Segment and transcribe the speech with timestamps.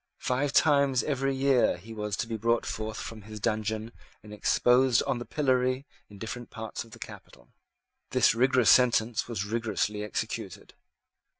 [0.23, 3.91] Five times every year he was to be brought forth from his dungeon
[4.23, 7.53] and exposed on the pillory in different parts of the capital.
[8.09, 10.73] This rigorous sentence was rigorously executed.